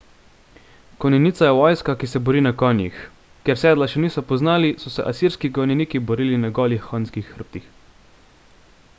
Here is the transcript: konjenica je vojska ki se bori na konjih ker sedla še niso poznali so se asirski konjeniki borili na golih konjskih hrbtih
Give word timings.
konjenica 1.03 1.47
je 1.49 1.57
vojska 1.57 1.93
ki 2.03 2.07
se 2.13 2.21
bori 2.29 2.39
na 2.45 2.51
konjih 2.61 2.97
ker 3.49 3.59
sedla 3.63 3.89
še 3.93 4.01
niso 4.05 4.23
poznali 4.31 4.71
so 4.85 4.93
se 4.95 5.05
asirski 5.11 5.51
konjeniki 5.59 6.01
borili 6.13 6.39
na 6.45 6.51
golih 6.61 6.81
konjskih 6.95 7.29
hrbtih 7.35 7.69